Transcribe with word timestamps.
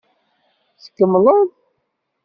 Tkemmleḍ. 0.83 1.41